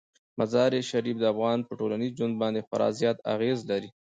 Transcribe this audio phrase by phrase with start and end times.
[0.39, 3.89] مزارشریف د افغانانو په ټولنیز ژوند باندې خورا زیات اغېز لري.